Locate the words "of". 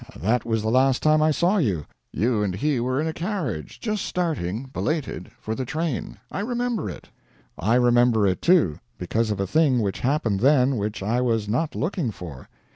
9.29-9.39